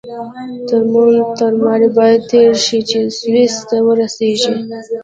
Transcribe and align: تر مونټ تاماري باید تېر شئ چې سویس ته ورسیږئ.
تر 0.67 0.81
مونټ 0.91 1.15
تاماري 1.39 1.89
باید 1.97 2.19
تېر 2.31 2.51
شئ 2.65 2.79
چې 2.89 2.99
سویس 3.19 3.55
ته 3.67 3.77
ورسیږئ. 3.87 4.55